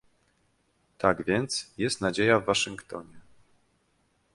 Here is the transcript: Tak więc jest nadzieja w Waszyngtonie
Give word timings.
Tak 0.97 1.25
więc 1.25 1.73
jest 1.77 2.01
nadzieja 2.01 2.39
w 2.39 2.45
Waszyngtonie 2.45 3.21